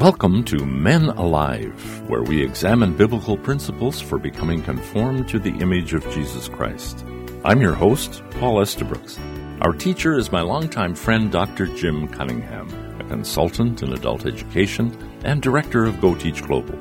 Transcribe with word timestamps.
Welcome 0.00 0.44
to 0.44 0.64
Men 0.64 1.10
Alive, 1.10 2.08
where 2.08 2.22
we 2.22 2.42
examine 2.42 2.96
biblical 2.96 3.36
principles 3.36 4.00
for 4.00 4.18
becoming 4.18 4.62
conformed 4.62 5.28
to 5.28 5.38
the 5.38 5.54
image 5.58 5.92
of 5.92 6.10
Jesus 6.10 6.48
Christ. 6.48 7.04
I'm 7.44 7.60
your 7.60 7.74
host, 7.74 8.22
Paul 8.30 8.62
Estabrooks. 8.62 9.20
Our 9.60 9.74
teacher 9.74 10.16
is 10.16 10.32
my 10.32 10.40
longtime 10.40 10.94
friend, 10.94 11.30
Dr. 11.30 11.66
Jim 11.66 12.08
Cunningham, 12.08 12.70
a 12.98 13.04
consultant 13.04 13.82
in 13.82 13.92
adult 13.92 14.24
education 14.24 14.96
and 15.22 15.42
director 15.42 15.84
of 15.84 16.00
Go 16.00 16.14
Teach 16.14 16.42
Global. 16.44 16.78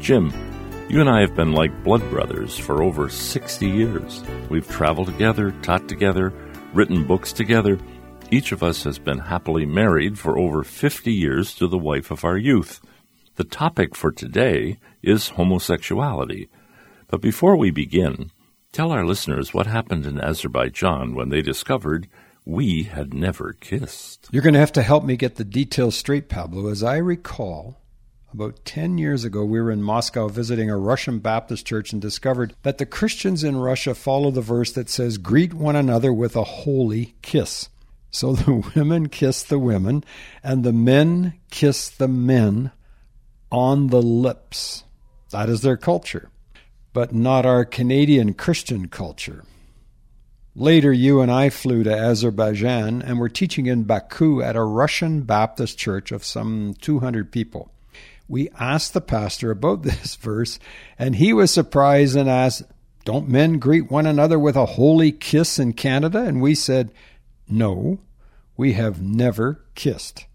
Jim, 0.00 0.32
you 0.88 1.00
and 1.00 1.08
I 1.08 1.20
have 1.20 1.36
been 1.36 1.52
like 1.52 1.84
blood 1.84 2.02
brothers 2.10 2.58
for 2.58 2.82
over 2.82 3.08
60 3.08 3.68
years. 3.68 4.24
We've 4.50 4.68
traveled 4.68 5.06
together, 5.06 5.52
taught 5.62 5.86
together, 5.88 6.32
written 6.74 7.04
books 7.04 7.32
together, 7.32 7.78
each 8.30 8.52
of 8.52 8.62
us 8.62 8.84
has 8.84 8.98
been 8.98 9.18
happily 9.18 9.64
married 9.64 10.18
for 10.18 10.38
over 10.38 10.62
50 10.62 11.12
years 11.12 11.54
to 11.54 11.66
the 11.66 11.78
wife 11.78 12.10
of 12.10 12.24
our 12.24 12.36
youth. 12.36 12.80
The 13.36 13.44
topic 13.44 13.94
for 13.94 14.12
today 14.12 14.78
is 15.02 15.30
homosexuality. 15.30 16.48
But 17.08 17.22
before 17.22 17.56
we 17.56 17.70
begin, 17.70 18.30
tell 18.72 18.92
our 18.92 19.06
listeners 19.06 19.54
what 19.54 19.66
happened 19.66 20.04
in 20.04 20.20
Azerbaijan 20.20 21.14
when 21.14 21.30
they 21.30 21.40
discovered 21.40 22.08
we 22.44 22.84
had 22.84 23.14
never 23.14 23.54
kissed. 23.60 24.28
You're 24.30 24.42
going 24.42 24.54
to 24.54 24.60
have 24.60 24.72
to 24.72 24.82
help 24.82 25.04
me 25.04 25.16
get 25.16 25.36
the 25.36 25.44
details 25.44 25.96
straight, 25.96 26.28
Pablo. 26.28 26.68
As 26.68 26.82
I 26.82 26.96
recall, 26.96 27.80
about 28.32 28.64
10 28.66 28.98
years 28.98 29.24
ago, 29.24 29.44
we 29.44 29.60
were 29.60 29.70
in 29.70 29.82
Moscow 29.82 30.28
visiting 30.28 30.68
a 30.68 30.76
Russian 30.76 31.18
Baptist 31.18 31.66
church 31.66 31.92
and 31.92 32.02
discovered 32.02 32.54
that 32.62 32.76
the 32.76 32.86
Christians 32.86 33.42
in 33.42 33.56
Russia 33.56 33.94
follow 33.94 34.30
the 34.30 34.42
verse 34.42 34.72
that 34.72 34.90
says, 34.90 35.16
Greet 35.16 35.54
one 35.54 35.76
another 35.76 36.12
with 36.12 36.36
a 36.36 36.44
holy 36.44 37.14
kiss. 37.22 37.68
So 38.10 38.32
the 38.32 38.52
women 38.74 39.08
kiss 39.08 39.42
the 39.42 39.58
women, 39.58 40.04
and 40.42 40.64
the 40.64 40.72
men 40.72 41.34
kiss 41.50 41.88
the 41.88 42.08
men 42.08 42.70
on 43.50 43.88
the 43.88 44.02
lips. 44.02 44.84
That 45.30 45.48
is 45.48 45.62
their 45.62 45.76
culture, 45.76 46.30
but 46.92 47.14
not 47.14 47.44
our 47.44 47.64
Canadian 47.64 48.34
Christian 48.34 48.88
culture. 48.88 49.44
Later, 50.54 50.92
you 50.92 51.20
and 51.20 51.30
I 51.30 51.50
flew 51.50 51.84
to 51.84 51.96
Azerbaijan 51.96 53.00
and 53.02 53.20
were 53.20 53.28
teaching 53.28 53.66
in 53.66 53.84
Baku 53.84 54.42
at 54.42 54.56
a 54.56 54.64
Russian 54.64 55.22
Baptist 55.22 55.78
church 55.78 56.10
of 56.10 56.24
some 56.24 56.74
200 56.80 57.30
people. 57.30 57.70
We 58.26 58.50
asked 58.58 58.92
the 58.92 59.00
pastor 59.00 59.50
about 59.50 59.82
this 59.84 60.16
verse, 60.16 60.58
and 60.98 61.16
he 61.16 61.32
was 61.32 61.50
surprised 61.50 62.16
and 62.16 62.28
asked, 62.28 62.62
Don't 63.04 63.28
men 63.28 63.58
greet 63.58 63.90
one 63.90 64.06
another 64.06 64.38
with 64.38 64.56
a 64.56 64.66
holy 64.66 65.12
kiss 65.12 65.58
in 65.58 65.74
Canada? 65.74 66.24
And 66.24 66.42
we 66.42 66.54
said, 66.54 66.90
no, 67.50 68.00
we 68.56 68.74
have 68.74 69.00
never 69.00 69.64
kissed. 69.74 70.26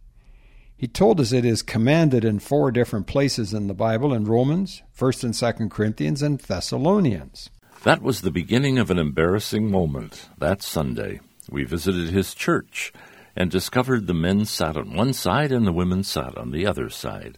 He 0.75 0.87
told 0.87 1.19
us 1.19 1.31
it 1.31 1.45
is 1.45 1.61
commanded 1.61 2.25
in 2.25 2.39
four 2.39 2.71
different 2.71 3.07
places 3.07 3.53
in 3.53 3.67
the 3.67 3.73
Bible 3.73 4.13
in 4.13 4.25
Romans, 4.25 4.83
1st 4.97 5.23
and 5.23 5.33
2nd 5.33 5.71
Corinthians, 5.71 6.21
and 6.21 6.39
Thessalonians. 6.39 7.49
That 7.83 8.01
was 8.01 8.21
the 8.21 8.31
beginning 8.31 8.77
of 8.77 8.89
an 8.91 8.97
embarrassing 8.97 9.69
moment. 9.69 10.29
That 10.37 10.61
Sunday, 10.61 11.19
we 11.49 11.63
visited 11.63 12.09
his 12.09 12.33
church 12.33 12.91
and 13.35 13.49
discovered 13.49 14.07
the 14.07 14.13
men 14.13 14.45
sat 14.45 14.77
on 14.77 14.95
one 14.95 15.13
side 15.13 15.51
and 15.51 15.65
the 15.65 15.73
women 15.73 16.03
sat 16.03 16.37
on 16.37 16.51
the 16.51 16.65
other 16.65 16.89
side. 16.89 17.37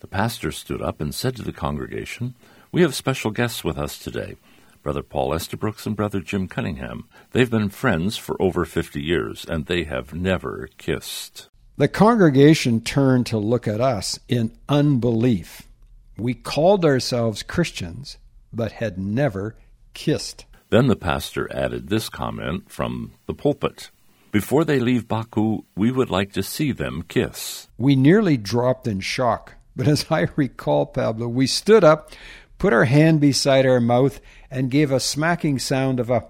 The 0.00 0.06
pastor 0.06 0.50
stood 0.52 0.82
up 0.82 1.00
and 1.00 1.14
said 1.14 1.36
to 1.36 1.42
the 1.42 1.52
congregation, 1.52 2.34
We 2.72 2.82
have 2.82 2.94
special 2.94 3.30
guests 3.30 3.64
with 3.64 3.78
us 3.78 3.98
today. 3.98 4.36
Brother 4.82 5.02
Paul 5.02 5.32
Estabrooks 5.32 5.86
and 5.86 5.94
Brother 5.94 6.20
Jim 6.20 6.48
Cunningham. 6.48 7.08
They've 7.30 7.50
been 7.50 7.68
friends 7.68 8.16
for 8.16 8.40
over 8.40 8.64
50 8.64 9.00
years, 9.00 9.44
and 9.44 9.66
they 9.66 9.84
have 9.84 10.12
never 10.12 10.68
kissed. 10.76 11.48
The 11.76 11.88
congregation 11.88 12.80
turned 12.80 13.26
to 13.26 13.38
look 13.38 13.66
at 13.68 13.80
us 13.80 14.18
in 14.28 14.52
unbelief. 14.68 15.62
We 16.18 16.34
called 16.34 16.84
ourselves 16.84 17.42
Christians, 17.42 18.18
but 18.52 18.72
had 18.72 18.98
never 18.98 19.56
kissed. 19.94 20.44
Then 20.70 20.86
the 20.86 20.96
pastor 20.96 21.48
added 21.54 21.88
this 21.88 22.08
comment 22.08 22.70
from 22.70 23.12
the 23.26 23.34
pulpit. 23.34 23.90
Before 24.30 24.64
they 24.64 24.80
leave 24.80 25.08
Baku, 25.08 25.64
we 25.76 25.90
would 25.90 26.10
like 26.10 26.32
to 26.32 26.42
see 26.42 26.72
them 26.72 27.04
kiss. 27.06 27.68
We 27.76 27.96
nearly 27.96 28.36
dropped 28.36 28.86
in 28.86 29.00
shock, 29.00 29.54
but 29.76 29.86
as 29.86 30.06
I 30.10 30.28
recall, 30.36 30.86
Pablo, 30.86 31.28
we 31.28 31.46
stood 31.46 31.84
up, 31.84 32.10
put 32.58 32.72
our 32.72 32.84
hand 32.84 33.20
beside 33.20 33.66
our 33.66 33.80
mouth, 33.80 34.20
and 34.52 34.70
gave 34.70 34.92
a 34.92 35.00
smacking 35.00 35.58
sound 35.58 35.98
of 35.98 36.10
a 36.10 36.26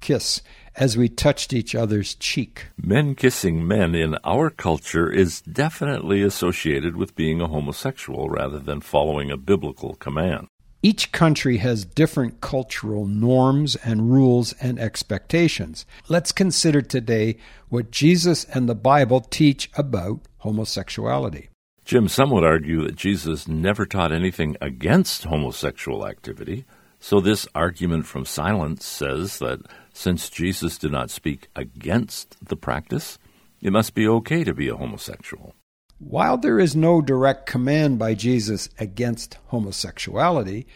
kiss 0.00 0.42
as 0.76 0.96
we 0.96 1.08
touched 1.08 1.52
each 1.52 1.74
other's 1.74 2.14
cheek. 2.14 2.66
Men 2.76 3.14
kissing 3.14 3.66
men 3.66 3.94
in 3.94 4.16
our 4.24 4.50
culture 4.50 5.10
is 5.10 5.40
definitely 5.42 6.22
associated 6.22 6.96
with 6.96 7.14
being 7.14 7.40
a 7.40 7.46
homosexual 7.46 8.28
rather 8.28 8.58
than 8.58 8.80
following 8.80 9.30
a 9.30 9.36
biblical 9.36 9.94
command. 9.94 10.48
Each 10.82 11.12
country 11.12 11.58
has 11.58 11.86
different 11.86 12.40
cultural 12.40 13.06
norms 13.06 13.76
and 13.76 14.10
rules 14.10 14.52
and 14.54 14.78
expectations. 14.78 15.86
Let's 16.08 16.32
consider 16.32 16.82
today 16.82 17.36
what 17.68 17.90
Jesus 17.90 18.44
and 18.44 18.68
the 18.68 18.74
Bible 18.74 19.20
teach 19.20 19.70
about 19.76 20.20
homosexuality. 20.38 21.48
Jim, 21.86 22.08
some 22.08 22.30
would 22.30 22.44
argue 22.44 22.82
that 22.82 22.96
Jesus 22.96 23.48
never 23.48 23.86
taught 23.86 24.12
anything 24.12 24.56
against 24.60 25.24
homosexual 25.24 26.06
activity. 26.06 26.64
So, 27.06 27.20
this 27.20 27.46
argument 27.54 28.06
from 28.06 28.24
silence 28.24 28.86
says 28.86 29.38
that 29.38 29.60
since 29.92 30.30
Jesus 30.30 30.78
did 30.78 30.90
not 30.90 31.10
speak 31.10 31.48
against 31.54 32.34
the 32.42 32.56
practice, 32.56 33.18
it 33.60 33.74
must 33.74 33.94
be 33.94 34.08
okay 34.08 34.42
to 34.42 34.54
be 34.54 34.68
a 34.68 34.76
homosexual. 34.76 35.54
While 35.98 36.38
there 36.38 36.58
is 36.58 36.74
no 36.74 37.02
direct 37.02 37.44
command 37.44 37.98
by 37.98 38.14
Jesus 38.14 38.70
against 38.78 39.36
homosexuality, 39.48 40.66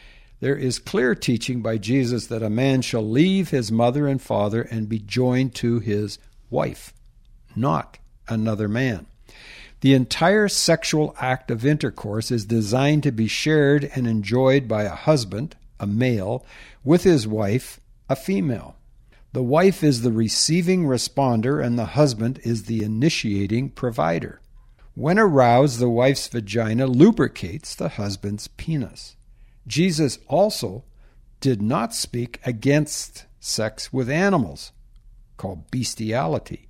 there 0.41 0.55
is 0.55 0.79
clear 0.79 1.15
teaching 1.15 1.63
by 1.63 1.79
Jesus 1.79 2.27
that 2.27 2.43
a 2.43 2.51
man 2.51 2.83
shall 2.83 3.09
leave 3.09 3.49
his 3.49 3.73
mother 3.73 4.07
and 4.07 4.21
father 4.21 4.61
and 4.61 4.87
be 4.87 4.99
joined 4.99 5.55
to 5.55 5.79
his 5.79 6.19
wife, 6.51 6.93
not 7.57 7.97
another 8.29 8.69
man. 8.69 9.07
The 9.81 9.95
entire 9.95 10.49
sexual 10.49 11.17
act 11.19 11.51
of 11.51 11.65
intercourse 11.65 12.31
is 12.31 12.45
designed 12.45 13.05
to 13.05 13.13
be 13.13 13.29
shared 13.29 13.91
and 13.95 14.07
enjoyed 14.07 14.69
by 14.69 14.83
a 14.83 14.91
husband, 14.91 15.57
a 15.81 15.87
male, 15.87 16.45
with 16.85 17.05
his 17.05 17.27
wife, 17.27 17.81
a 18.09 18.17
female. 18.17 18.77
The 19.33 19.43
wife 19.43 19.85
is 19.85 20.03
the 20.03 20.13
receiving 20.13 20.85
responder 20.85 21.65
and 21.65 21.79
the 21.79 21.87
husband 21.87 22.41
is 22.45 22.65
the 22.65 22.83
initiating 22.83 23.71
provider. 23.71 24.41
When 24.95 25.19
aroused, 25.19 25.79
the 25.79 25.89
wife's 25.89 26.27
vagina 26.27 26.87
lubricates 26.87 27.75
the 27.75 27.91
husband's 27.91 28.49
penis. 28.49 29.17
Jesus 29.67 30.19
also 30.27 30.85
did 31.41 31.63
not 31.63 31.95
speak 31.95 32.41
against 32.45 33.27
sex 33.39 33.93
with 33.93 34.11
animals, 34.11 34.73
called 35.37 35.71
bestiality, 35.71 36.69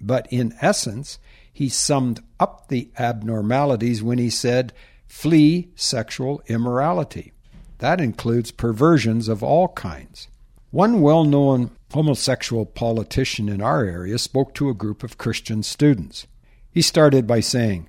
but 0.00 0.28
in 0.30 0.54
essence, 0.60 1.18
he 1.52 1.68
summed 1.68 2.20
up 2.38 2.68
the 2.68 2.90
abnormalities 2.98 4.02
when 4.02 4.18
he 4.18 4.30
said, 4.30 4.72
Flee 5.06 5.70
sexual 5.74 6.42
immorality. 6.46 7.32
That 7.78 8.00
includes 8.00 8.50
perversions 8.50 9.28
of 9.28 9.42
all 9.42 9.68
kinds. 9.68 10.28
One 10.70 11.00
well 11.00 11.24
known 11.24 11.70
homosexual 11.92 12.66
politician 12.66 13.48
in 13.48 13.60
our 13.60 13.84
area 13.84 14.18
spoke 14.18 14.54
to 14.54 14.68
a 14.68 14.74
group 14.74 15.02
of 15.04 15.18
Christian 15.18 15.62
students. 15.62 16.26
He 16.70 16.82
started 16.82 17.26
by 17.26 17.40
saying, 17.40 17.88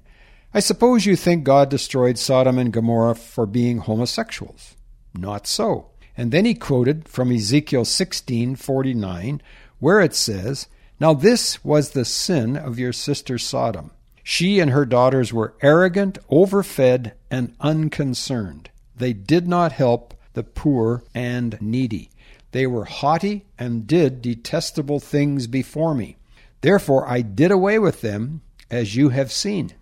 I 0.54 0.60
suppose 0.60 1.06
you 1.06 1.16
think 1.16 1.44
God 1.44 1.70
destroyed 1.70 2.18
Sodom 2.18 2.58
and 2.58 2.72
Gomorrah 2.72 3.16
for 3.16 3.46
being 3.46 3.80
homosexuals. 3.80 4.76
Not 5.14 5.48
so. 5.48 5.92
And 6.16 6.32
then 6.32 6.46
he 6.46 6.54
quoted 6.54 7.10
from 7.10 7.32
Ezekiel 7.32 7.84
16:49 7.84 9.42
where 9.80 10.00
it 10.00 10.14
says, 10.16 10.68
now, 11.00 11.14
this 11.14 11.64
was 11.64 11.92
the 11.92 12.06
sin 12.06 12.56
of 12.56 12.80
your 12.80 12.94
sister 12.94 13.38
Sodom. 13.38 13.92
She 14.24 14.60
and 14.60 14.72
her 14.72 14.86
daughters 14.86 15.34
were 15.34 15.54
arrogant, 15.62 16.18
overfed, 16.30 17.12
and 17.30 17.54
unconcerned. 17.60 18.70
They 18.96 19.14
did 19.14 19.48
not 19.48 19.72
help 19.72 20.14
the 20.34 20.44
poor 20.44 21.04
and 21.14 21.58
needy. 21.62 22.10
They 22.52 22.68
were 22.68 22.86
haughty 22.86 23.46
and 23.58 23.88
did 23.88 24.22
detestable 24.22 25.00
things 25.00 25.48
before 25.48 25.94
me. 25.94 26.18
Therefore, 26.62 27.08
I 27.08 27.22
did 27.22 27.52
away 27.52 27.80
with 27.80 28.02
them, 28.02 28.42
as 28.72 28.96
you 28.96 29.10
have 29.10 29.32
seen. 29.32 29.74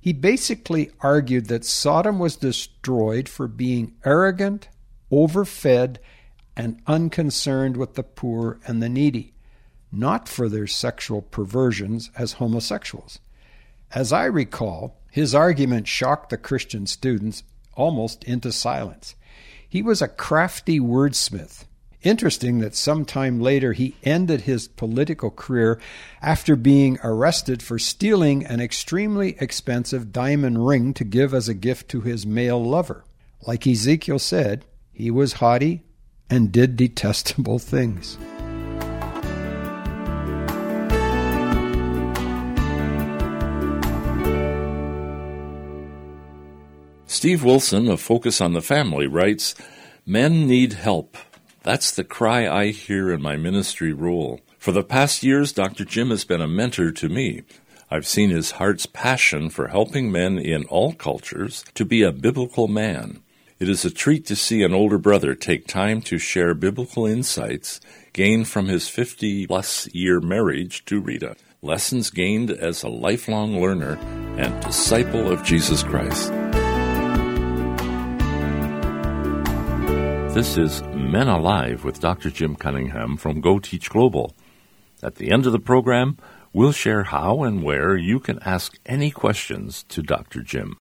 He 0.00 0.12
basically 0.12 0.90
argued 1.00 1.46
that 1.46 1.64
Sodom 1.64 2.18
was 2.18 2.36
destroyed 2.36 3.28
for 3.28 3.46
being 3.46 3.94
arrogant, 4.04 4.68
overfed, 5.10 5.98
and 6.56 6.80
unconcerned 6.86 7.76
with 7.76 7.94
the 7.94 8.02
poor 8.02 8.58
and 8.66 8.82
the 8.82 8.88
needy 8.88 9.32
not 9.92 10.26
for 10.26 10.48
their 10.48 10.66
sexual 10.66 11.20
perversions 11.20 12.10
as 12.16 12.34
homosexuals. 12.34 13.20
As 13.94 14.12
I 14.12 14.24
recall, 14.24 14.98
his 15.10 15.34
argument 15.34 15.86
shocked 15.86 16.30
the 16.30 16.38
Christian 16.38 16.86
students 16.86 17.44
almost 17.74 18.24
into 18.24 18.52
silence. 18.52 19.14
He 19.68 19.82
was 19.82 20.02
a 20.02 20.08
crafty 20.08 20.78
wordsmith. 20.78 21.64
Interesting 22.02 22.58
that 22.58 22.74
some 22.74 23.04
time 23.04 23.40
later 23.40 23.72
he 23.72 23.94
ended 24.02 24.42
his 24.42 24.66
political 24.66 25.30
career 25.30 25.80
after 26.20 26.56
being 26.56 26.98
arrested 27.04 27.62
for 27.62 27.78
stealing 27.78 28.44
an 28.44 28.60
extremely 28.60 29.36
expensive 29.40 30.12
diamond 30.12 30.66
ring 30.66 30.92
to 30.94 31.04
give 31.04 31.32
as 31.32 31.48
a 31.48 31.54
gift 31.54 31.88
to 31.90 32.00
his 32.00 32.26
male 32.26 32.62
lover. 32.62 33.04
Like 33.46 33.66
Ezekiel 33.66 34.18
said, 34.18 34.64
he 34.92 35.10
was 35.10 35.34
haughty 35.34 35.84
and 36.28 36.50
did 36.50 36.76
detestable 36.76 37.58
things. 37.58 38.18
Steve 47.22 47.44
Wilson 47.44 47.86
of 47.86 48.00
Focus 48.00 48.40
on 48.40 48.52
the 48.52 48.60
Family 48.60 49.06
writes 49.06 49.54
Men 50.04 50.48
need 50.48 50.72
help. 50.72 51.16
That's 51.62 51.92
the 51.92 52.02
cry 52.02 52.48
I 52.48 52.72
hear 52.72 53.12
in 53.12 53.22
my 53.22 53.36
ministry 53.36 53.92
role. 53.92 54.40
For 54.58 54.72
the 54.72 54.82
past 54.82 55.22
years, 55.22 55.52
Dr. 55.52 55.84
Jim 55.84 56.10
has 56.10 56.24
been 56.24 56.40
a 56.40 56.48
mentor 56.48 56.90
to 56.90 57.08
me. 57.08 57.42
I've 57.88 58.08
seen 58.08 58.30
his 58.30 58.50
heart's 58.50 58.86
passion 58.86 59.50
for 59.50 59.68
helping 59.68 60.10
men 60.10 60.36
in 60.36 60.64
all 60.64 60.94
cultures 60.94 61.64
to 61.74 61.84
be 61.84 62.02
a 62.02 62.10
biblical 62.10 62.66
man. 62.66 63.22
It 63.60 63.68
is 63.68 63.84
a 63.84 63.90
treat 63.92 64.26
to 64.26 64.34
see 64.34 64.64
an 64.64 64.74
older 64.74 64.98
brother 64.98 65.36
take 65.36 65.68
time 65.68 66.02
to 66.02 66.18
share 66.18 66.54
biblical 66.54 67.06
insights 67.06 67.78
gained 68.12 68.48
from 68.48 68.66
his 68.66 68.88
50 68.88 69.46
plus 69.46 69.86
year 69.94 70.18
marriage 70.18 70.84
to 70.86 71.00
Rita, 71.00 71.36
lessons 71.62 72.10
gained 72.10 72.50
as 72.50 72.82
a 72.82 72.88
lifelong 72.88 73.62
learner 73.62 73.96
and 74.36 74.60
disciple 74.64 75.30
of 75.30 75.44
Jesus 75.44 75.84
Christ. 75.84 76.32
This 80.32 80.56
is 80.56 80.82
Men 80.94 81.28
Alive 81.28 81.84
with 81.84 82.00
Dr. 82.00 82.30
Jim 82.30 82.56
Cunningham 82.56 83.18
from 83.18 83.42
Go 83.42 83.58
Teach 83.58 83.90
Global. 83.90 84.34
At 85.02 85.16
the 85.16 85.30
end 85.30 85.44
of 85.44 85.52
the 85.52 85.58
program, 85.58 86.16
we'll 86.54 86.72
share 86.72 87.02
how 87.02 87.42
and 87.42 87.62
where 87.62 87.98
you 87.98 88.18
can 88.18 88.38
ask 88.38 88.78
any 88.86 89.10
questions 89.10 89.82
to 89.90 90.00
Dr. 90.00 90.40
Jim. 90.40 90.78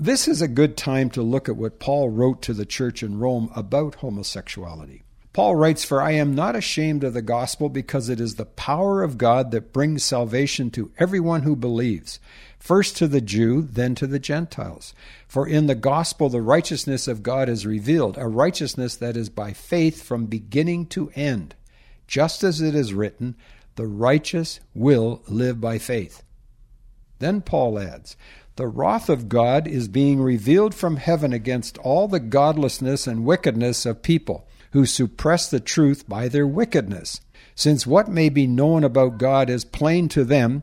This 0.00 0.26
is 0.26 0.42
a 0.42 0.48
good 0.48 0.76
time 0.76 1.10
to 1.10 1.22
look 1.22 1.48
at 1.48 1.54
what 1.54 1.78
Paul 1.78 2.10
wrote 2.10 2.42
to 2.42 2.52
the 2.52 2.66
church 2.66 3.04
in 3.04 3.20
Rome 3.20 3.52
about 3.54 3.94
homosexuality. 3.94 5.04
Paul 5.32 5.54
writes, 5.54 5.84
For 5.84 6.02
I 6.02 6.10
am 6.12 6.34
not 6.34 6.56
ashamed 6.56 7.04
of 7.04 7.14
the 7.14 7.22
gospel 7.22 7.68
because 7.68 8.08
it 8.08 8.18
is 8.18 8.34
the 8.34 8.46
power 8.46 9.04
of 9.04 9.16
God 9.16 9.52
that 9.52 9.72
brings 9.72 10.02
salvation 10.02 10.72
to 10.72 10.90
everyone 10.98 11.42
who 11.42 11.54
believes 11.54 12.18
first 12.62 12.96
to 12.96 13.08
the 13.08 13.20
Jew, 13.20 13.62
then 13.62 13.96
to 13.96 14.06
the 14.06 14.20
Gentiles. 14.20 14.94
For 15.26 15.48
in 15.48 15.66
the 15.66 15.74
gospel 15.74 16.28
the 16.28 16.40
righteousness 16.40 17.08
of 17.08 17.24
God 17.24 17.48
is 17.48 17.66
revealed, 17.66 18.16
a 18.16 18.28
righteousness 18.28 18.94
that 18.94 19.16
is 19.16 19.28
by 19.28 19.52
faith 19.52 20.00
from 20.00 20.26
beginning 20.26 20.86
to 20.86 21.10
end. 21.16 21.56
Just 22.06 22.44
as 22.44 22.60
it 22.60 22.76
is 22.76 22.94
written, 22.94 23.34
the 23.74 23.88
righteous 23.88 24.60
will 24.74 25.22
live 25.26 25.60
by 25.60 25.78
faith. 25.78 26.22
Then 27.18 27.40
Paul 27.40 27.80
adds, 27.80 28.16
the 28.54 28.68
wrath 28.68 29.08
of 29.08 29.28
God 29.28 29.66
is 29.66 29.88
being 29.88 30.20
revealed 30.20 30.72
from 30.72 30.98
heaven 30.98 31.32
against 31.32 31.78
all 31.78 32.06
the 32.06 32.20
godlessness 32.20 33.08
and 33.08 33.24
wickedness 33.24 33.84
of 33.84 34.02
people 34.02 34.46
who 34.70 34.86
suppress 34.86 35.50
the 35.50 35.58
truth 35.58 36.08
by 36.08 36.28
their 36.28 36.46
wickedness. 36.46 37.22
Since 37.56 37.88
what 37.88 38.06
may 38.06 38.28
be 38.28 38.46
known 38.46 38.84
about 38.84 39.18
God 39.18 39.50
is 39.50 39.64
plain 39.64 40.08
to 40.10 40.22
them, 40.22 40.62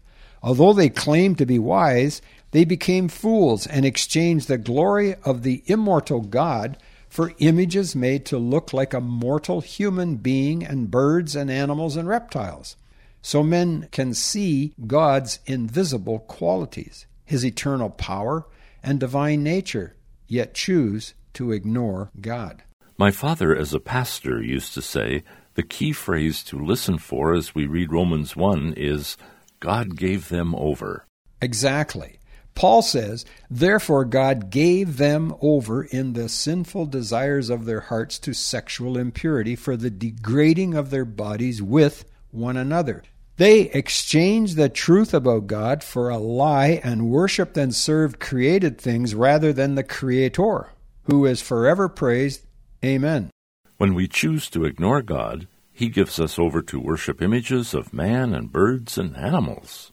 Although 0.41 0.73
they 0.73 0.89
claimed 0.89 1.37
to 1.37 1.45
be 1.45 1.59
wise, 1.59 2.21
they 2.51 2.65
became 2.65 3.07
fools 3.07 3.67
and 3.67 3.85
exchanged 3.85 4.47
the 4.47 4.57
glory 4.57 5.15
of 5.23 5.43
the 5.43 5.63
immortal 5.67 6.21
God 6.21 6.77
for 7.09 7.33
images 7.39 7.95
made 7.95 8.25
to 8.25 8.37
look 8.37 8.73
like 8.73 8.93
a 8.93 9.01
mortal 9.01 9.61
human 9.61 10.15
being 10.15 10.63
and 10.63 10.89
birds 10.89 11.35
and 11.35 11.51
animals 11.51 11.95
and 11.95 12.07
reptiles. 12.07 12.77
So 13.21 13.43
men 13.43 13.87
can 13.91 14.13
see 14.13 14.73
God's 14.87 15.39
invisible 15.45 16.19
qualities, 16.19 17.05
his 17.25 17.45
eternal 17.45 17.89
power 17.89 18.47
and 18.81 18.99
divine 18.99 19.43
nature, 19.43 19.95
yet 20.27 20.53
choose 20.53 21.13
to 21.33 21.51
ignore 21.51 22.09
God. 22.19 22.63
My 22.97 23.11
father, 23.11 23.55
as 23.55 23.73
a 23.73 23.79
pastor, 23.79 24.41
used 24.41 24.73
to 24.73 24.81
say 24.81 25.23
the 25.55 25.63
key 25.63 25.91
phrase 25.91 26.43
to 26.45 26.57
listen 26.57 26.97
for 26.97 27.33
as 27.33 27.53
we 27.53 27.67
read 27.67 27.91
Romans 27.91 28.35
1 28.35 28.73
is 28.77 29.17
God 29.61 29.95
gave 29.95 30.27
them 30.27 30.53
over. 30.55 31.05
Exactly. 31.41 32.19
Paul 32.53 32.81
says, 32.81 33.23
Therefore 33.49 34.03
God 34.03 34.49
gave 34.49 34.97
them 34.97 35.33
over 35.39 35.83
in 35.83 36.13
the 36.13 36.27
sinful 36.27 36.87
desires 36.87 37.49
of 37.49 37.65
their 37.65 37.79
hearts 37.79 38.19
to 38.19 38.33
sexual 38.33 38.97
impurity 38.97 39.55
for 39.55 39.77
the 39.77 39.89
degrading 39.89 40.73
of 40.73 40.89
their 40.89 41.05
bodies 41.05 41.61
with 41.61 42.03
one 42.31 42.57
another. 42.57 43.03
They 43.37 43.61
exchanged 43.61 44.57
the 44.57 44.69
truth 44.69 45.13
about 45.13 45.47
God 45.47 45.83
for 45.83 46.09
a 46.09 46.17
lie 46.17 46.81
and 46.83 47.09
worshiped 47.09 47.57
and 47.57 47.73
served 47.73 48.19
created 48.19 48.77
things 48.77 49.15
rather 49.15 49.53
than 49.53 49.75
the 49.75 49.83
Creator, 49.83 50.69
who 51.03 51.25
is 51.25 51.41
forever 51.41 51.87
praised. 51.87 52.45
Amen. 52.83 53.31
When 53.77 53.93
we 53.93 54.07
choose 54.07 54.49
to 54.51 54.65
ignore 54.65 55.01
God, 55.01 55.47
he 55.71 55.89
gives 55.89 56.19
us 56.19 56.37
over 56.37 56.61
to 56.61 56.79
worship 56.79 57.21
images 57.21 57.73
of 57.73 57.93
man 57.93 58.33
and 58.33 58.51
birds 58.51 58.97
and 58.97 59.15
animals. 59.15 59.91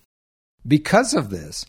Because 0.66 1.14
of 1.14 1.30
this, 1.30 1.64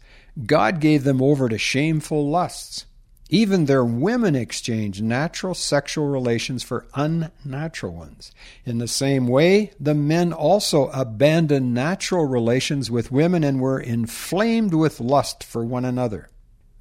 God 0.45 0.79
gave 0.79 1.03
them 1.03 1.21
over 1.21 1.47
to 1.49 1.57
shameful 1.57 2.29
lusts. 2.29 2.85
Even 3.31 3.65
their 3.65 3.85
women 3.85 4.35
exchanged 4.35 5.03
natural 5.03 5.53
sexual 5.53 6.07
relations 6.07 6.63
for 6.63 6.87
unnatural 6.95 7.93
ones. 7.93 8.31
In 8.65 8.79
the 8.79 8.87
same 8.87 9.27
way, 9.27 9.71
the 9.79 9.93
men 9.93 10.33
also 10.33 10.87
abandoned 10.87 11.73
natural 11.73 12.25
relations 12.25 12.89
with 12.89 13.11
women 13.11 13.43
and 13.43 13.61
were 13.61 13.79
inflamed 13.79 14.73
with 14.73 14.99
lust 14.99 15.43
for 15.43 15.63
one 15.63 15.85
another. 15.85 16.29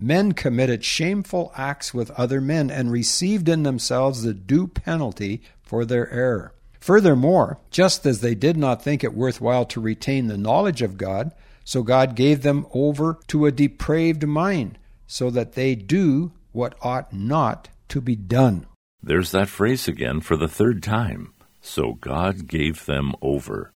Men 0.01 0.33
committed 0.33 0.85
shameful 0.85 1.53
acts 1.55 1.93
with 1.93 2.11
other 2.13 2.41
men 2.41 2.71
and 2.71 2.91
received 2.91 3.49
in 3.49 3.65
themselves 3.65 4.23
the 4.23 4.33
due 4.33 4.69
penalty 4.69 5.43
for 5.61 5.85
their 5.85 6.11
error. 6.11 6.55
Furthermore, 6.81 7.59
just 7.71 8.07
as 8.07 8.21
they 8.21 8.35
did 8.35 8.57
not 8.57 8.83
think 8.83 9.03
it 9.03 9.15
worthwhile 9.15 9.65
to 9.67 9.81
retain 9.81 10.27
the 10.27 10.39
knowledge 10.39 10.83
of 10.83 10.97
God, 10.97 11.33
so 11.65 11.83
God 11.83 12.15
gave 12.15 12.43
them 12.43 12.67
over 12.73 13.19
to 13.29 13.47
a 13.47 13.53
depraved 13.53 14.27
mind, 14.27 14.79
so 15.07 15.31
that 15.31 15.53
they 15.53 15.75
do 15.75 16.33
what 16.53 16.75
ought 16.83 17.13
not 17.13 17.69
to 17.89 18.01
be 18.01 18.17
done. 18.17 18.67
There's 19.03 19.31
that 19.33 19.49
phrase 19.49 19.89
again 19.89 20.21
for 20.21 20.37
the 20.37 20.49
third 20.49 20.83
time. 20.83 21.35
So 21.61 21.95
God 21.95 22.47
gave 22.47 22.87
them 22.87 23.15
over. 23.21 23.73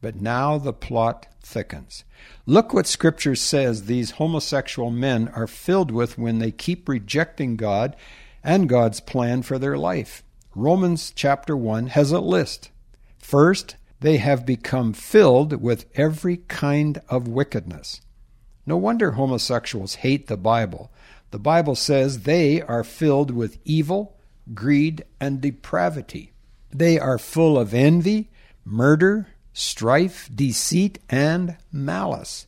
But 0.00 0.20
now 0.20 0.58
the 0.58 0.72
plot 0.72 1.26
thickens. 1.40 2.04
Look 2.46 2.72
what 2.72 2.86
Scripture 2.86 3.34
says 3.34 3.84
these 3.84 4.12
homosexual 4.12 4.90
men 4.90 5.28
are 5.28 5.46
filled 5.46 5.90
with 5.90 6.18
when 6.18 6.38
they 6.38 6.50
keep 6.50 6.88
rejecting 6.88 7.56
God 7.56 7.96
and 8.44 8.68
God's 8.68 9.00
plan 9.00 9.42
for 9.42 9.58
their 9.58 9.78
life. 9.78 10.22
Romans 10.54 11.12
chapter 11.16 11.56
1 11.56 11.88
has 11.88 12.12
a 12.12 12.20
list. 12.20 12.70
First, 13.16 13.76
they 14.00 14.18
have 14.18 14.44
become 14.44 14.92
filled 14.92 15.62
with 15.62 15.86
every 15.94 16.38
kind 16.48 17.00
of 17.08 17.26
wickedness. 17.26 18.02
No 18.66 18.76
wonder 18.76 19.12
homosexuals 19.12 19.96
hate 19.96 20.26
the 20.26 20.36
Bible. 20.36 20.92
The 21.30 21.38
Bible 21.38 21.74
says 21.74 22.20
they 22.20 22.60
are 22.60 22.84
filled 22.84 23.30
with 23.30 23.58
evil, 23.64 24.18
greed, 24.52 25.04
and 25.18 25.40
depravity. 25.40 26.32
They 26.70 26.98
are 26.98 27.18
full 27.18 27.58
of 27.58 27.72
envy, 27.72 28.28
murder, 28.62 29.28
strife, 29.54 30.28
deceit, 30.34 30.98
and 31.08 31.56
malice. 31.72 32.46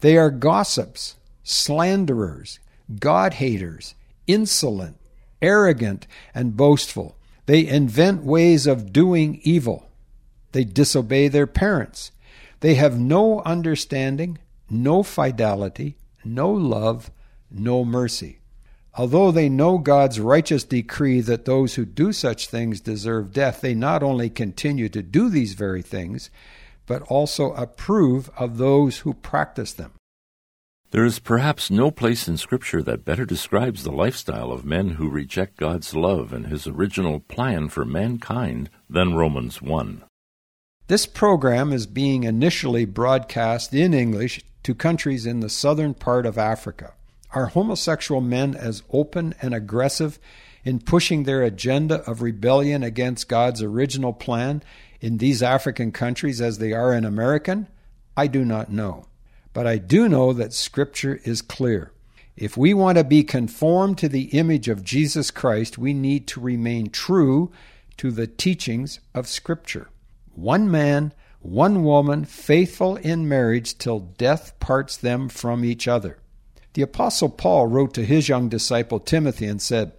They 0.00 0.16
are 0.16 0.30
gossips, 0.30 1.14
slanderers, 1.44 2.58
God 2.98 3.34
haters, 3.34 3.94
insolent, 4.26 4.96
arrogant, 5.40 6.08
and 6.34 6.56
boastful. 6.56 7.16
They 7.46 7.66
invent 7.66 8.24
ways 8.24 8.66
of 8.66 8.92
doing 8.92 9.40
evil. 9.42 9.90
They 10.52 10.64
disobey 10.64 11.28
their 11.28 11.46
parents. 11.46 12.10
They 12.60 12.74
have 12.74 12.98
no 12.98 13.40
understanding, 13.42 14.38
no 14.70 15.02
fidelity, 15.02 15.96
no 16.24 16.50
love, 16.50 17.10
no 17.50 17.84
mercy. 17.84 18.38
Although 18.96 19.32
they 19.32 19.48
know 19.48 19.78
God's 19.78 20.20
righteous 20.20 20.62
decree 20.62 21.20
that 21.22 21.44
those 21.44 21.74
who 21.74 21.84
do 21.84 22.12
such 22.12 22.48
things 22.48 22.80
deserve 22.80 23.32
death, 23.32 23.60
they 23.60 23.74
not 23.74 24.02
only 24.02 24.30
continue 24.30 24.88
to 24.90 25.02
do 25.02 25.28
these 25.28 25.54
very 25.54 25.82
things, 25.82 26.30
but 26.86 27.02
also 27.02 27.52
approve 27.54 28.30
of 28.36 28.58
those 28.58 28.98
who 28.98 29.14
practice 29.14 29.72
them. 29.72 29.92
There 30.94 31.04
is 31.04 31.18
perhaps 31.18 31.72
no 31.72 31.90
place 31.90 32.28
in 32.28 32.36
Scripture 32.36 32.80
that 32.84 33.04
better 33.04 33.24
describes 33.24 33.82
the 33.82 33.90
lifestyle 33.90 34.52
of 34.52 34.64
men 34.64 34.90
who 34.90 35.10
reject 35.10 35.56
God's 35.56 35.92
love 35.96 36.32
and 36.32 36.46
His 36.46 36.68
original 36.68 37.18
plan 37.18 37.68
for 37.68 37.84
mankind 37.84 38.70
than 38.88 39.16
Romans 39.16 39.60
1. 39.60 40.04
This 40.86 41.04
program 41.04 41.72
is 41.72 41.88
being 41.88 42.22
initially 42.22 42.84
broadcast 42.84 43.74
in 43.74 43.92
English 43.92 44.40
to 44.62 44.72
countries 44.72 45.26
in 45.26 45.40
the 45.40 45.48
southern 45.48 45.94
part 45.94 46.26
of 46.26 46.38
Africa. 46.38 46.94
Are 47.32 47.46
homosexual 47.46 48.20
men 48.20 48.54
as 48.54 48.84
open 48.92 49.34
and 49.42 49.52
aggressive 49.52 50.20
in 50.62 50.78
pushing 50.78 51.24
their 51.24 51.42
agenda 51.42 52.08
of 52.08 52.22
rebellion 52.22 52.84
against 52.84 53.28
God's 53.28 53.62
original 53.62 54.12
plan 54.12 54.62
in 55.00 55.18
these 55.18 55.42
African 55.42 55.90
countries 55.90 56.40
as 56.40 56.58
they 56.58 56.72
are 56.72 56.94
in 56.94 57.04
American? 57.04 57.66
I 58.16 58.28
do 58.28 58.44
not 58.44 58.70
know. 58.70 59.06
But 59.54 59.66
I 59.66 59.78
do 59.78 60.08
know 60.08 60.34
that 60.34 60.52
Scripture 60.52 61.20
is 61.24 61.40
clear. 61.40 61.92
If 62.36 62.56
we 62.56 62.74
want 62.74 62.98
to 62.98 63.04
be 63.04 63.22
conformed 63.22 63.96
to 63.98 64.08
the 64.08 64.24
image 64.36 64.68
of 64.68 64.84
Jesus 64.84 65.30
Christ, 65.30 65.78
we 65.78 65.94
need 65.94 66.26
to 66.28 66.40
remain 66.40 66.90
true 66.90 67.52
to 67.96 68.10
the 68.10 68.26
teachings 68.26 68.98
of 69.14 69.28
Scripture. 69.28 69.88
One 70.34 70.68
man, 70.68 71.14
one 71.40 71.84
woman, 71.84 72.24
faithful 72.24 72.96
in 72.96 73.28
marriage 73.28 73.78
till 73.78 74.00
death 74.00 74.58
parts 74.58 74.96
them 74.96 75.28
from 75.28 75.64
each 75.64 75.86
other. 75.86 76.18
The 76.72 76.82
Apostle 76.82 77.28
Paul 77.28 77.68
wrote 77.68 77.94
to 77.94 78.04
his 78.04 78.28
young 78.28 78.48
disciple 78.48 78.98
Timothy 78.98 79.46
and 79.46 79.62
said, 79.62 79.92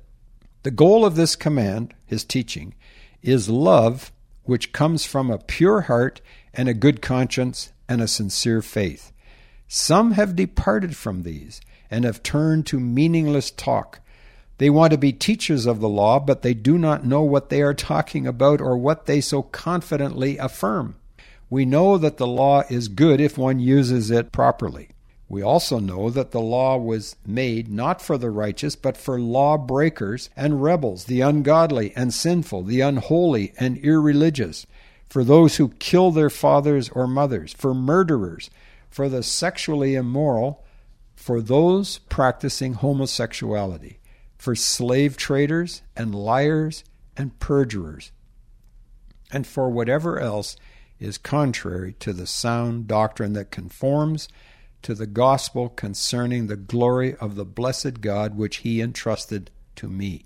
The 0.63 0.71
goal 0.71 1.05
of 1.05 1.15
this 1.15 1.37
command, 1.37 1.93
his 2.05 2.25
teaching, 2.25 2.75
is 3.21 3.47
love 3.47 4.11
which 4.43 4.73
comes 4.73 5.05
from 5.05 5.31
a 5.31 5.37
pure 5.37 5.81
heart 5.81 6.19
and 6.53 6.67
a 6.67 6.73
good 6.73 7.01
conscience 7.01 7.71
and 7.87 8.01
a 8.01 8.07
sincere 8.09 8.61
faith. 8.61 9.13
Some 9.67 10.11
have 10.11 10.35
departed 10.35 10.95
from 10.95 11.23
these 11.23 11.61
and 11.89 12.05
have 12.05 12.23
turned 12.23 12.65
to 12.67 12.79
meaningless 12.79 13.51
talk. 13.51 13.99
They 14.57 14.69
want 14.69 14.91
to 14.91 14.97
be 14.97 15.11
teachers 15.11 15.65
of 15.65 15.79
the 15.79 15.89
law, 15.89 16.19
but 16.19 16.41
they 16.41 16.53
do 16.53 16.77
not 16.77 17.05
know 17.05 17.21
what 17.21 17.49
they 17.49 17.61
are 17.61 17.73
talking 17.73 18.25
about 18.25 18.61
or 18.61 18.77
what 18.77 19.05
they 19.05 19.19
so 19.19 19.41
confidently 19.41 20.37
affirm. 20.37 20.95
We 21.49 21.65
know 21.65 21.97
that 21.97 22.17
the 22.17 22.27
law 22.27 22.63
is 22.69 22.87
good 22.87 23.19
if 23.19 23.37
one 23.37 23.59
uses 23.59 24.11
it 24.11 24.31
properly. 24.31 24.89
We 25.27 25.41
also 25.41 25.79
know 25.79 26.09
that 26.11 26.31
the 26.31 26.41
law 26.41 26.77
was 26.77 27.15
made 27.25 27.67
not 27.67 28.01
for 28.01 28.17
the 28.17 28.29
righteous, 28.29 28.75
but 28.75 28.95
for 28.95 29.19
law 29.19 29.57
breakers 29.57 30.29
and 30.37 30.61
rebels, 30.61 31.05
the 31.05 31.21
ungodly 31.21 31.93
and 31.95 32.13
sinful, 32.13 32.63
the 32.63 32.81
unholy 32.81 33.53
and 33.59 33.77
irreligious, 33.79 34.67
for 35.09 35.23
those 35.23 35.57
who 35.57 35.69
kill 35.79 36.11
their 36.11 36.29
fathers 36.29 36.89
or 36.89 37.07
mothers, 37.07 37.53
for 37.53 37.73
murderers, 37.73 38.49
for 38.95 39.09
the 39.09 39.21
sexually 39.21 39.93
immoral, 39.93 40.63
for 41.17 41.41
those 41.41 41.97
practicing 42.07 42.75
homosexuality, 42.75 43.99
for 44.37 44.55
slave 44.55 45.17
traders 45.17 45.81
and 45.97 46.15
liars 46.15 46.85
and 47.17 47.37
perjurers, 47.41 48.13
and 49.33 49.45
for 49.45 49.69
whatever 49.69 50.17
else 50.17 50.55
is 50.97 51.17
contrary 51.17 51.91
to 51.99 52.13
the 52.13 52.25
sound 52.25 52.87
doctrine 52.87 53.33
that 53.33 53.51
conforms 53.51 54.29
to 54.81 54.95
the 54.95 55.07
gospel 55.07 55.67
concerning 55.67 56.47
the 56.47 56.55
glory 56.55 57.15
of 57.15 57.35
the 57.35 57.43
blessed 57.43 57.99
God 57.99 58.37
which 58.37 58.57
he 58.59 58.79
entrusted 58.79 59.51
to 59.75 59.89
me. 59.89 60.23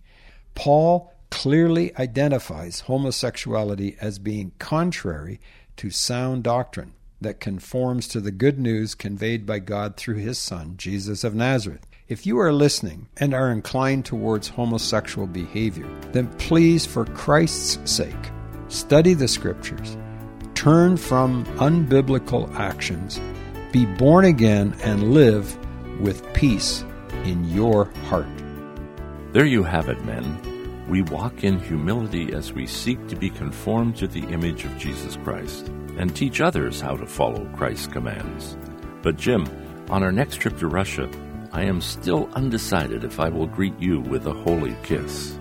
Paul 0.54 1.12
clearly 1.32 1.98
identifies 1.98 2.82
homosexuality 2.82 3.98
as 4.00 4.20
being 4.20 4.52
contrary 4.60 5.40
to 5.78 5.90
sound 5.90 6.44
doctrine 6.44 6.94
that 7.22 7.40
conforms 7.40 8.08
to 8.08 8.20
the 8.20 8.32
good 8.32 8.60
news 8.60 8.96
conveyed 8.96 9.46
by 9.46 9.60
God 9.60 9.98
through 9.98 10.16
his 10.16 10.38
Son, 10.38 10.76
Jesus 10.78 11.24
of 11.24 11.36
Nazareth. 11.36 11.86
If 12.08 12.26
you 12.26 12.40
are 12.40 12.54
listening 12.54 13.08
and 13.18 13.34
are 13.34 13.52
inclined 13.52 14.06
towards 14.06 14.48
homosexual 14.48 15.28
behavior, 15.28 15.88
then 16.12 16.28
please, 16.38 16.86
for 16.86 17.06
Christ's 17.06 17.92
sake, 17.92 18.16
study 18.68 19.14
the 19.14 19.28
Scriptures, 19.28 19.98
turn 20.56 20.98
from 20.98 21.46
unbiblical 21.58 22.54
actions, 22.56 23.20
be 23.72 23.86
born 23.86 24.26
again, 24.26 24.76
and 24.82 25.14
live 25.14 25.56
with 26.00 26.34
peace 26.34 26.84
in 27.26 27.44
your 27.46 27.86
heart. 28.08 28.26
There 29.34 29.46
you 29.46 29.64
have 29.64 29.90
it, 29.90 30.04
men. 30.06 30.86
We 30.90 31.04
walk 31.04 31.44
in 31.44 31.60
humility 31.60 32.34
as 32.34 32.52
we 32.52 32.66
seek 32.66 33.08
to 33.10 33.16
be 33.16 33.30
conformed 33.30 33.98
to 33.98 34.08
the 34.08 34.28
image 34.30 34.66
of 34.66 34.76
Jesus 34.80 35.18
Christ 35.18 35.70
and 36.00 36.16
teach 36.16 36.42
others 36.42 36.82
how 36.82 36.98
to 36.98 37.06
follow 37.06 37.46
Christ's 37.56 37.88
commands. 37.88 38.58
But, 39.04 39.18
Jim, 39.18 39.48
on 39.90 40.02
our 40.02 40.12
next 40.12 40.38
trip 40.38 40.58
to 40.58 40.68
Russia, 40.68 41.08
I 41.52 41.64
am 41.64 41.82
still 41.82 42.30
undecided 42.34 43.04
if 43.04 43.20
I 43.20 43.30
will 43.30 43.48
greet 43.48 43.80
you 43.80 44.00
with 44.00 44.26
a 44.26 44.34
holy 44.34 44.76
kiss. 44.82 45.38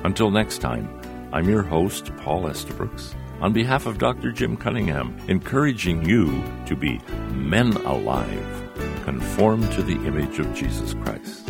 Until 0.04 0.30
next 0.30 0.58
time, 0.58 1.00
I'm 1.32 1.48
your 1.48 1.62
host, 1.62 2.14
Paul 2.18 2.48
Estabrooks, 2.48 3.14
on 3.40 3.54
behalf 3.54 3.86
of 3.86 3.96
Dr. 3.98 4.32
Jim 4.32 4.56
Cunningham, 4.56 5.16
encouraging 5.28 6.04
you 6.04 6.44
to 6.66 6.76
be 6.76 7.00
men 7.32 7.72
alive, 7.78 8.70
conform 9.04 9.68
to 9.70 9.82
the 9.82 9.96
image 10.06 10.38
of 10.38 10.54
Jesus 10.54 10.94
Christ. 10.94 11.43